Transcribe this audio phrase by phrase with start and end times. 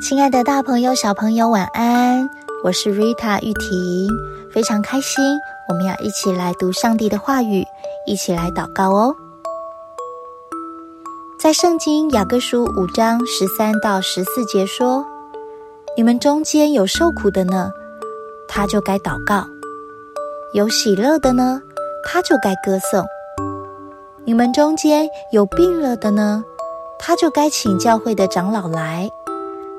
[0.00, 2.28] 亲爱的大朋友、小朋友，晚安！
[2.62, 4.08] 我是 Rita 玉婷，
[4.52, 5.24] 非常开心，
[5.68, 7.64] 我们要一起来读上帝的话语，
[8.06, 9.14] 一起来祷告哦。
[11.40, 15.04] 在圣经雅各书五章十三到十四节说
[15.96, 17.70] ：“你们中间有受苦的呢，
[18.48, 19.44] 他就该祷告；
[20.54, 21.60] 有喜乐的呢，
[22.04, 23.04] 他就该歌颂。
[24.24, 26.44] 你们中间有病了的呢。”
[27.04, 29.10] 他就该请教会的长老来，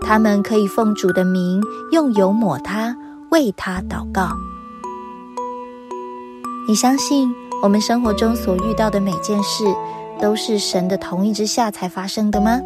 [0.04, 2.96] 他们可以奉主的名用油抹他，
[3.32, 4.30] 为他祷告。
[6.68, 9.64] 你相信我们生活中所遇到的每件事，
[10.22, 12.62] 都是神的同意之下才发生的吗？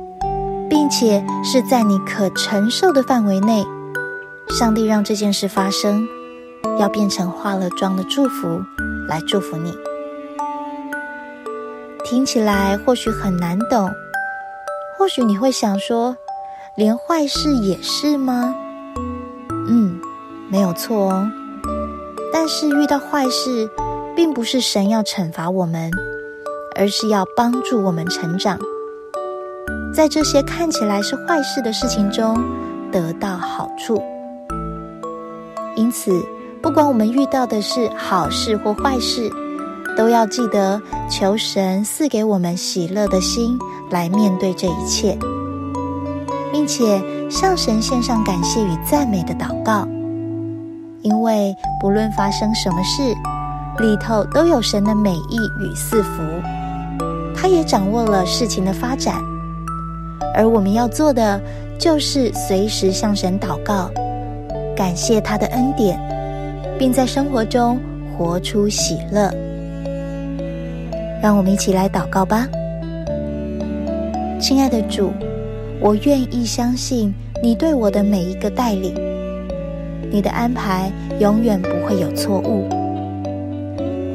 [0.69, 3.65] 并且是在你可承受的范围内，
[4.49, 6.05] 上帝让这件事发生，
[6.77, 8.61] 要变成化了妆的祝福
[9.07, 9.73] 来祝福你。
[12.03, 13.89] 听起来或许很难懂。
[14.97, 16.15] 或许你会想说，
[16.77, 18.53] 连坏事也是吗？
[19.67, 19.99] 嗯，
[20.47, 21.27] 没有错哦。
[22.31, 23.67] 但是遇到坏事，
[24.15, 25.89] 并不是神要惩罚我们，
[26.75, 28.59] 而是要帮助我们成长，
[29.91, 32.39] 在这些看起来是坏事的事情中
[32.91, 33.99] 得到好处。
[35.75, 36.23] 因此，
[36.61, 39.31] 不管我们遇到的是好事或坏事，
[39.97, 40.79] 都要记得
[41.09, 43.57] 求神赐给我们喜乐的心。
[43.89, 45.17] 来面对这一切，
[46.51, 49.87] 并且向神献上感谢与赞美的祷告，
[51.01, 53.13] 因为不论发生什么事，
[53.79, 56.23] 里头都有神的美意与赐福，
[57.35, 59.15] 他也掌握了事情的发展，
[60.35, 61.39] 而我们要做的
[61.79, 63.89] 就是随时向神祷告，
[64.75, 65.99] 感谢他的恩典，
[66.79, 67.79] 并在生活中
[68.17, 69.31] 活出喜乐。
[71.21, 72.47] 让我们一起来祷告吧。
[74.39, 75.11] 亲爱的主，
[75.79, 78.93] 我愿意相信你对我的每一个带领，
[80.11, 82.67] 你的安排永远不会有错误。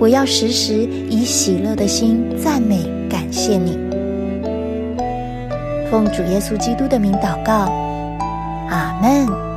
[0.00, 3.78] 我要时时以喜乐的心赞美感谢你。
[5.90, 7.70] 奉主耶稣基督的名祷告，
[8.68, 9.51] 阿门。